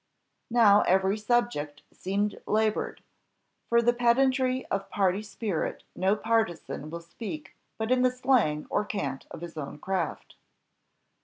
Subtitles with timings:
[0.49, 3.03] Now every subject seems laboured
[3.69, 8.65] for in the pedantry of party spirit no partisan will speak but in the slang
[8.71, 10.37] or cant of his own craft.